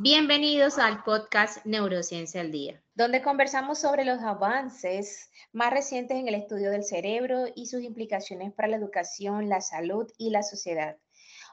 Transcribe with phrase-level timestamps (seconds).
[0.00, 6.36] Bienvenidos al podcast Neurociencia al Día, donde conversamos sobre los avances más recientes en el
[6.36, 10.96] estudio del cerebro y sus implicaciones para la educación, la salud y la sociedad.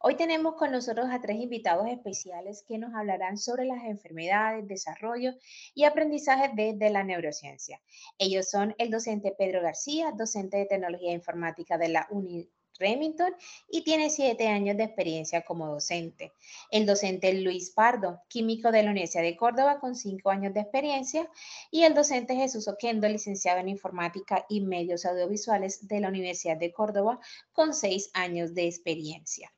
[0.00, 5.34] Hoy tenemos con nosotros a tres invitados especiales que nos hablarán sobre las enfermedades, desarrollo
[5.72, 7.80] y aprendizaje desde la neurociencia.
[8.18, 13.34] Ellos son el docente Pedro García, docente de tecnología informática de la UNI Remington
[13.68, 16.32] y tiene siete años de experiencia como docente.
[16.70, 21.30] El docente Luis Pardo, químico de la Universidad de Córdoba con cinco años de experiencia.
[21.70, 26.72] Y el docente Jesús Oquendo, licenciado en informática y medios audiovisuales de la Universidad de
[26.72, 27.20] Córdoba
[27.52, 29.52] con seis años de experiencia.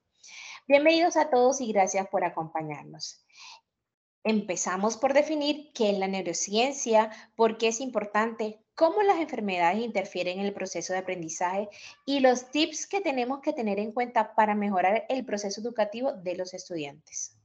[0.66, 3.24] Bienvenidos a todos y gracias por acompañarnos.
[4.22, 10.41] Empezamos por definir qué es la neurociencia, por qué es importante, cómo las enfermedades interfieren
[10.41, 11.69] en el proceso de aprendizaje
[12.05, 16.37] y los tips que tenemos que tener en cuenta para mejorar el proceso educativo de
[16.37, 17.37] los estudiantes.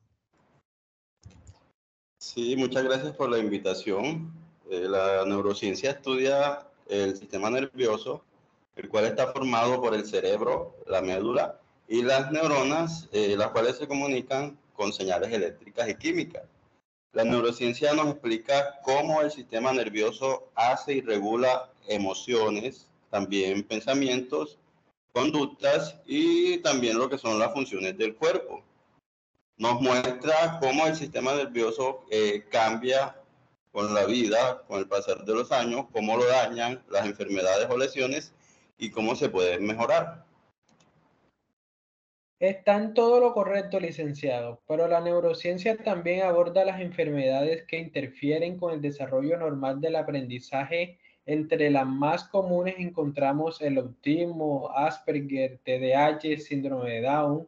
[2.17, 4.31] Sí, muchas gracias por la invitación.
[4.69, 8.23] Eh, la neurociencia estudia el sistema nervioso,
[8.75, 13.77] el cual está formado por el cerebro, la médula y las neuronas, eh, las cuales
[13.77, 16.43] se comunican con señales eléctricas y químicas.
[17.11, 24.59] La neurociencia nos explica cómo el sistema nervioso hace y regula emociones, también pensamientos,
[25.11, 28.63] conductas y también lo que son las funciones del cuerpo.
[29.57, 33.15] Nos muestra cómo el sistema nervioso eh, cambia
[33.71, 37.77] con la vida, con el pasar de los años, cómo lo dañan las enfermedades o
[37.77, 38.33] lesiones
[38.77, 40.28] y cómo se pueden mejorar.
[42.39, 48.57] Está en todo lo correcto, licenciado, pero la neurociencia también aborda las enfermedades que interfieren
[48.57, 50.99] con el desarrollo normal del aprendizaje.
[51.25, 57.45] Entre las más comunes encontramos el autismo, Asperger, TDAH, síndrome de Down,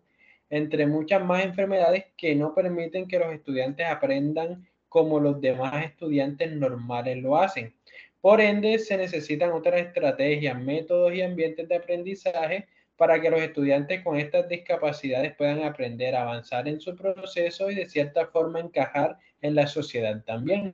[0.49, 6.51] entre muchas más enfermedades que no permiten que los estudiantes aprendan como los demás estudiantes
[6.51, 7.73] normales lo hacen.
[8.19, 12.67] Por ende, se necesitan otras estrategias, métodos y ambientes de aprendizaje
[13.01, 17.73] para que los estudiantes con estas discapacidades puedan aprender a avanzar en su proceso y
[17.73, 20.71] de cierta forma encajar en la sociedad también.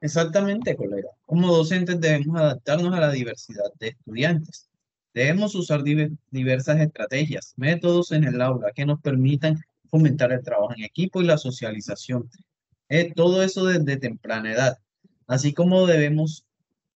[0.00, 1.10] Exactamente, colega.
[1.26, 4.70] Como docentes debemos adaptarnos a la diversidad de estudiantes.
[5.12, 9.60] Debemos usar diversas estrategias, métodos en el aula que nos permitan
[9.90, 12.30] fomentar el trabajo en equipo y la socialización.
[12.88, 14.78] Eh, todo eso desde temprana edad.
[15.26, 16.46] Así como debemos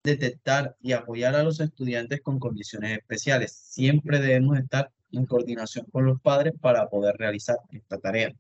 [0.08, 3.52] detectar y apoyar a los estudiantes con condiciones especiales.
[3.52, 8.34] Siempre debemos estar en coordinación con los padres para poder realizar esta tarea.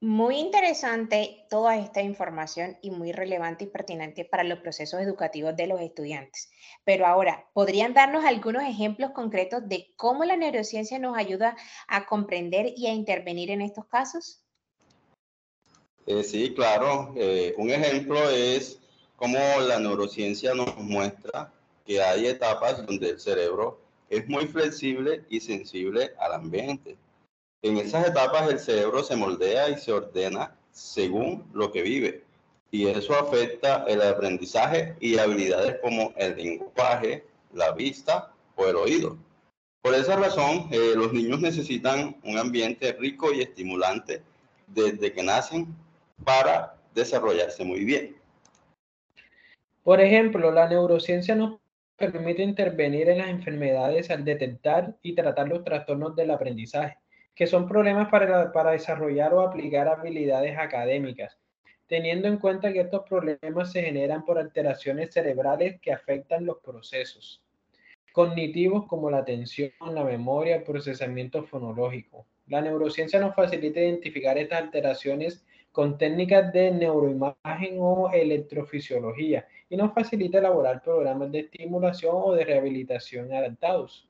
[0.00, 5.66] Muy interesante toda esta información y muy relevante y pertinente para los procesos educativos de
[5.66, 6.50] los estudiantes.
[6.84, 11.56] Pero ahora, ¿podrían darnos algunos ejemplos concretos de cómo la neurociencia nos ayuda
[11.88, 14.44] a comprender y a intervenir en estos casos?
[16.06, 17.14] Eh, sí, claro.
[17.16, 18.83] Eh, un ejemplo es
[19.16, 21.52] como la neurociencia nos muestra
[21.86, 26.96] que hay etapas donde el cerebro es muy flexible y sensible al ambiente.
[27.62, 32.24] En esas etapas el cerebro se moldea y se ordena según lo que vive.
[32.70, 39.16] Y eso afecta el aprendizaje y habilidades como el lenguaje, la vista o el oído.
[39.80, 44.22] Por esa razón, eh, los niños necesitan un ambiente rico y estimulante
[44.66, 45.74] desde que nacen
[46.24, 48.16] para desarrollarse muy bien.
[49.84, 51.60] Por ejemplo, la neurociencia nos
[51.98, 56.96] permite intervenir en las enfermedades al detectar y tratar los trastornos del aprendizaje,
[57.34, 61.38] que son problemas para, desarrollar o aplicar habilidades académicas,
[61.86, 67.42] teniendo en cuenta que estos problemas se generan por alteraciones cerebrales que afectan los procesos
[68.12, 72.24] cognitivos como la atención, la memoria, el procesamiento fonológico.
[72.46, 75.44] La neurociencia nos facilita identificar estas alteraciones
[75.74, 82.44] con técnicas de neuroimagen o electrofisiología y nos facilita elaborar programas de estimulación o de
[82.44, 84.08] rehabilitación adaptados.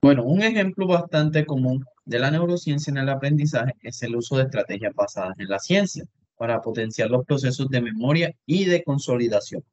[0.00, 4.44] Bueno, un ejemplo bastante común de la neurociencia en el aprendizaje es el uso de
[4.44, 6.04] estrategias basadas en la ciencia
[6.36, 9.64] para potenciar los procesos de memoria y de consolidación.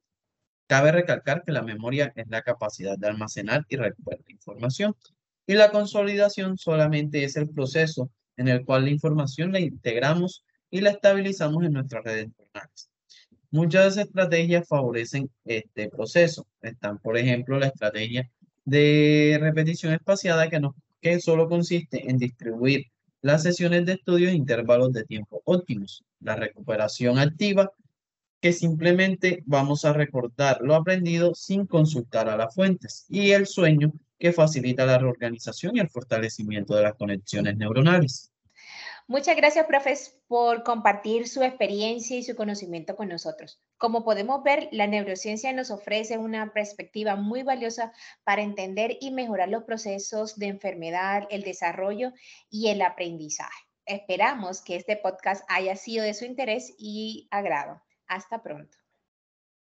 [0.66, 4.96] Cabe recalcar que la memoria es la capacidad de almacenar y recuperar información
[5.46, 10.82] y la consolidación solamente es el proceso en el cual la información la integramos y
[10.82, 12.90] la estabilizamos en nuestras redes neuronales.
[13.52, 16.46] Muchas estrategias favorecen este proceso.
[16.62, 18.30] Están, por ejemplo, la estrategia
[18.66, 22.88] de repetición espaciada que, no, que solo consiste en distribuir
[23.22, 26.04] las sesiones de estudio en intervalos de tiempo óptimos.
[26.20, 27.72] La recuperación activa,
[28.42, 33.06] que simplemente vamos a recordar lo aprendido sin consultar a las fuentes.
[33.10, 38.32] Y el sueño, que facilita la reorganización y el fortalecimiento de las conexiones neuronales.
[39.08, 43.62] Muchas gracias, profes, por compartir su experiencia y su conocimiento con nosotros.
[43.78, 49.50] Como podemos ver, la neurociencia nos ofrece una perspectiva muy valiosa para entender y mejorar
[49.50, 52.14] los procesos de enfermedad, el desarrollo
[52.50, 53.64] y el aprendizaje.
[53.86, 57.84] Esperamos que este podcast haya sido de su interés y agrado.
[58.08, 58.85] Hasta pronto.